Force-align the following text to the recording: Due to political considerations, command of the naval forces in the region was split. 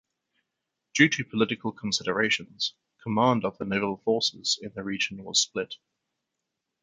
Due 0.95 1.09
to 1.09 1.23
political 1.23 1.71
considerations, 1.71 2.73
command 3.03 3.45
of 3.45 3.59
the 3.59 3.65
naval 3.65 3.97
forces 3.97 4.57
in 4.59 4.73
the 4.73 4.81
region 4.83 5.23
was 5.23 5.39
split. 5.39 5.75